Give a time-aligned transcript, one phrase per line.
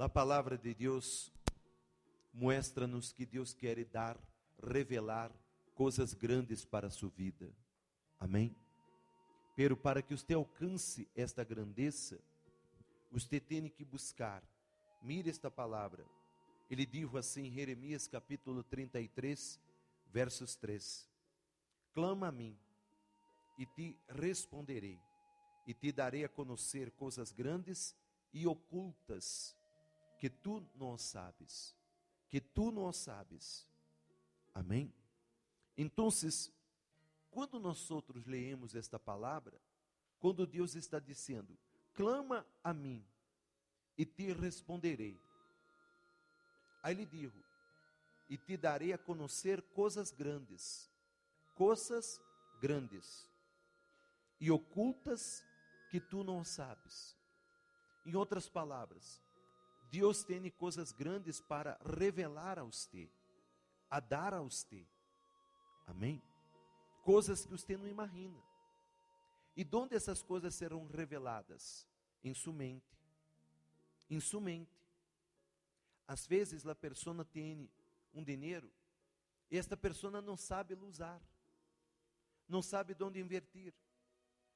[0.00, 1.30] A palavra de Deus
[2.32, 4.18] mostra-nos que Deus quer dar,
[4.58, 5.30] revelar
[5.74, 7.52] coisas grandes para a sua vida.
[8.18, 8.56] Amém?
[9.54, 12.18] Pero para que você alcance esta grandeza,
[13.12, 14.42] você tem que buscar.
[15.02, 16.06] Mire esta palavra.
[16.70, 19.60] Ele dijo assim em Jeremias capítulo 33,
[20.10, 21.06] versos 3:
[21.92, 22.56] Clama a mim,
[23.58, 24.98] e te responderei,
[25.66, 27.94] e te darei a conhecer coisas grandes
[28.32, 29.59] e ocultas
[30.20, 31.74] que tu não sabes,
[32.28, 33.66] que tu não sabes.
[34.54, 34.92] Amém?
[35.76, 36.08] Então,
[37.30, 39.58] quando nós outros leemos esta palavra,
[40.20, 41.58] quando Deus está dizendo:
[41.94, 43.02] clama a mim
[43.96, 45.18] e te responderei.
[46.82, 47.32] Aí ele diz:
[48.28, 50.90] e te darei a conhecer coisas grandes,
[51.54, 52.20] coisas
[52.60, 53.26] grandes
[54.38, 55.42] e ocultas
[55.90, 57.16] que tu não sabes.
[58.04, 59.22] Em outras palavras,
[59.90, 63.10] Deus tem coisas grandes para revelar a você,
[63.90, 64.86] a dar a você.
[65.86, 66.22] Amém?
[67.02, 68.40] Coisas que você não imagina.
[69.56, 71.88] E onde essas coisas serão reveladas?
[72.22, 72.96] Em sua mente.
[74.08, 74.70] Em sua mente.
[76.06, 77.68] Às vezes a pessoa tem
[78.14, 78.70] um dinheiro
[79.50, 81.20] e esta pessoa não sabe usar.
[82.48, 83.74] Não sabe onde invertir.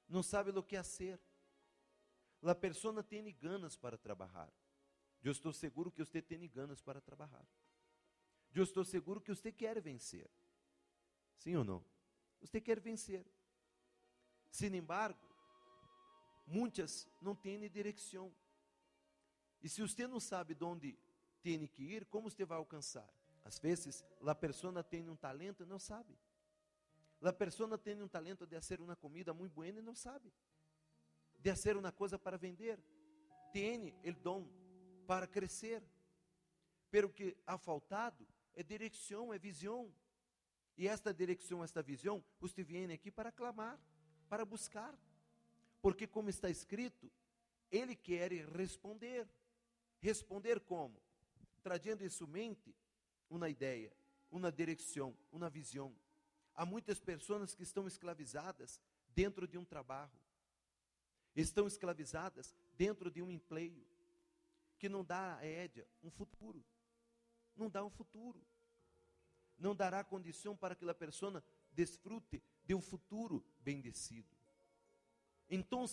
[0.08, 1.18] Não sabe o que fazer.
[2.42, 4.52] A pessoa tem ganas para trabalhar.
[5.24, 7.48] Eu estou seguro que você tem ganas para trabalhar.
[8.54, 10.30] Eu estou seguro que você quer vencer.
[11.38, 11.82] Sim ou não?
[12.42, 13.24] Você quer vencer.
[14.50, 15.18] Sin embargo,
[16.46, 18.32] muitas não têm direção.
[19.62, 20.98] E se você não sabe de onde
[21.42, 23.08] tem que ir, como você vai alcançar?
[23.42, 26.18] Às vezes, a pessoa tem um talento e não sabe.
[27.22, 30.30] A pessoa tem um talento de fazer uma comida muito boa e não sabe.
[31.38, 32.78] De fazer uma coisa para vender.
[33.52, 34.63] Tem o dom
[35.04, 35.82] para crescer.
[36.90, 39.92] Pero que ha faltado é direção, é visão.
[40.76, 43.78] E esta direção, esta visão, você vem aqui para clamar,
[44.28, 44.98] para buscar.
[45.80, 47.10] Porque, como está escrito,
[47.70, 49.28] Ele quer responder.
[50.00, 51.00] Responder como?
[51.62, 52.74] Trazendo em sua mente
[53.30, 53.92] uma ideia,
[54.30, 55.94] uma direção, uma visão.
[56.54, 60.12] Há muitas pessoas que estão escravizadas dentro de um trabalho,
[61.34, 63.84] estão escravizadas dentro de um emprego,
[64.84, 66.62] que não dá a Édia um futuro,
[67.56, 68.44] não dá um futuro
[69.58, 74.28] não dará condição para que a pessoa desfrute de um futuro bendecido.
[75.48, 75.84] Então,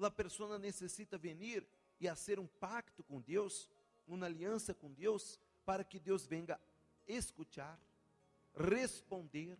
[0.00, 1.66] a pessoa necessita venir
[2.00, 3.68] e fazer um pacto com Deus,
[4.06, 6.60] uma aliança com Deus, para que Deus venga
[7.06, 7.80] escutar,
[8.54, 9.58] responder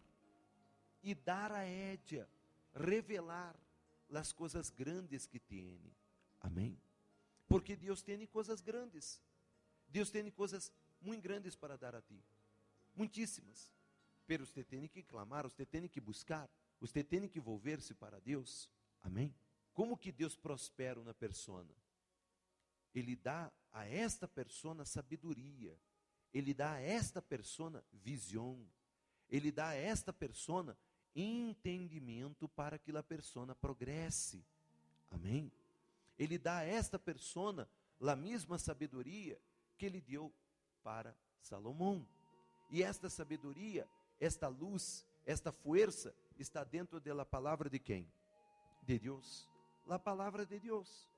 [1.03, 2.29] e dar a Édia,
[2.75, 3.57] revelar
[4.13, 5.81] as coisas grandes que tem.
[6.41, 6.79] Amém?
[7.49, 9.21] Porque Deus tem coisas grandes.
[9.89, 12.23] Deus tem coisas muito grandes para dar a ti
[12.97, 13.73] muitíssimas.
[14.27, 18.69] Pero você tem que clamar, você tem que buscar, você tem que volver-se para Deus.
[19.03, 19.33] Amém?
[19.73, 21.73] Como que Deus prospera uma persona?
[22.95, 25.79] Ele dá a esta persona sabedoria.
[26.33, 28.67] Ele dá a esta persona visão.
[29.29, 30.77] Ele dá a esta persona
[31.15, 34.45] entendimento para que a persona progresse.
[35.11, 35.53] Amém?
[36.19, 37.69] Ele dá a esta persona
[38.00, 39.41] a mesma sabedoria
[39.77, 40.32] que ele deu
[40.82, 42.06] para Salomão.
[42.71, 43.88] E esta sabedoria,
[44.21, 48.10] esta luz, esta força está dentro da palavra de quem?
[48.82, 49.49] De Deus.
[49.88, 51.09] A palavra de Deus.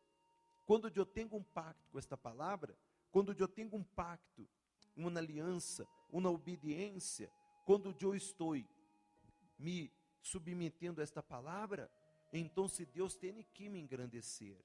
[0.66, 2.76] Quando eu tenho um pacto com esta palavra,
[3.10, 4.47] quando eu tenho um pacto,
[4.94, 7.31] uma aliança, uma obediência,
[7.64, 8.54] quando eu estou
[9.58, 11.91] me submetendo a esta palavra,
[12.32, 14.58] então se Deus tem que me engrandecer.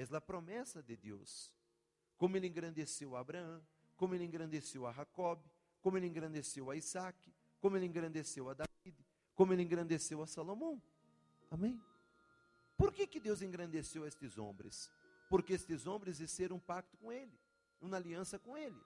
[0.00, 1.52] É a promessa de Deus.
[2.16, 3.62] Como ele engrandeceu a Abraão,
[3.96, 5.38] como ele engrandeceu a Jacob,
[5.82, 7.18] como ele engrandeceu a Isaac,
[7.60, 8.96] como ele engrandeceu a David,
[9.34, 10.82] como ele engrandeceu a Salomão.
[11.50, 11.78] Amém?
[12.78, 14.90] Por que, que Deus engrandeceu estes homens?
[15.28, 17.38] Porque estes homens fizeram um pacto com ele,
[17.78, 18.80] uma aliança com ele.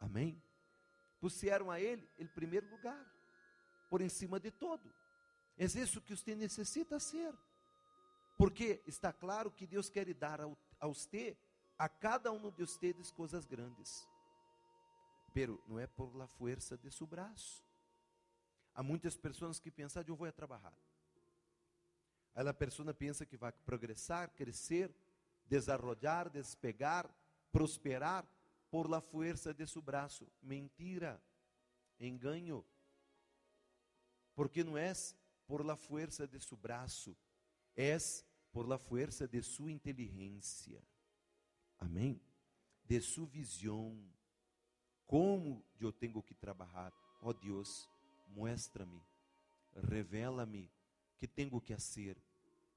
[0.00, 0.42] Amém?
[1.20, 3.04] Puseram a ele em primeiro lugar,
[3.90, 4.90] por em cima de todo.
[5.58, 7.34] É isso que você necessita ser.
[8.38, 11.36] Porque está claro que Deus quer dar a você,
[11.76, 14.08] a cada um de vocês, coisas grandes
[15.38, 17.64] pero não é por la fuerza de su braço.
[18.74, 20.74] Há muitas pessoas que pensam, eu vou trabalhar.
[22.34, 24.92] Aí a pessoa pensa que vai progressar, crescer,
[25.46, 27.08] desarrollar, despegar,
[27.52, 28.26] prosperar
[28.68, 30.26] por la fuerza de su braço.
[30.42, 31.22] Mentira,
[32.00, 32.64] engano.
[34.34, 34.92] Porque não é
[35.46, 37.16] por la fuerza de su braço,
[37.76, 37.96] é
[38.52, 40.82] por la fuerza de sua inteligência.
[41.78, 42.20] Amém?
[42.88, 44.02] de sua visão,
[45.06, 46.90] como eu tenho que trabalhar.
[47.20, 47.86] Ó oh Deus,
[48.28, 49.02] muestra-me,
[49.74, 50.70] revela-me
[51.18, 52.16] que tenho que fazer,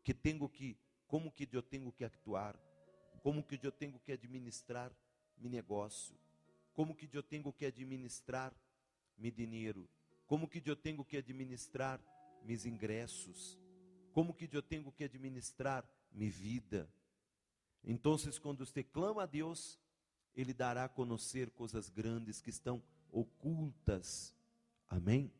[0.04, 0.78] que tenho que,
[1.08, 2.60] como que eu tenho que actuar,
[3.24, 4.92] como que eu tenho que administrar
[5.38, 6.18] meu negócio,
[6.74, 8.54] como que eu tenho que administrar
[9.18, 9.88] meu dinheiro,
[10.28, 12.02] como que eu tenho que administrar
[12.44, 13.58] meus ingressos,
[14.14, 16.90] como que eu tenho que administrar minha vida.
[17.84, 19.80] Então, quando você clama a Deus,
[20.36, 22.82] Ele dará a conhecer coisas grandes que estão
[23.12, 24.34] ocultas.
[24.88, 25.32] Amém?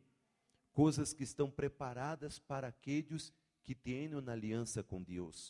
[0.74, 3.34] Coisas que estão preparadas para aqueles
[3.64, 5.50] que têm uma aliança com Deus.